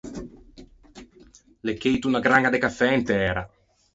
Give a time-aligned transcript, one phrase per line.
[1.65, 3.43] L’é cheito unna graña de cafè in tæra.